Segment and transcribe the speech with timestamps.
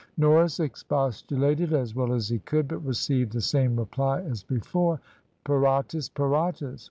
[0.17, 4.99] Norris expostulated as well as he could, but received the same reply as before,
[5.45, 6.09] "Piratas!
[6.09, 6.79] piratas!"